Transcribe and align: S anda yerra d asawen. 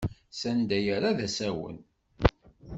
S 0.39 0.41
anda 0.49 0.77
yerra 0.85 1.17
d 1.17 1.19
asawen. 1.27 1.77